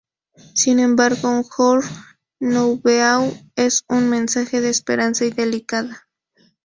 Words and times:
Sin 0.55 0.79
embargo, 0.79 1.29
"Un 1.29 1.43
jour 1.43 1.83
nouveau" 2.39 3.37
es 3.55 3.83
un 3.87 4.09
mensaje 4.09 4.59
de 4.59 4.69
esperanza, 4.69 5.25
y 5.25 5.29
delicada. 5.29 6.07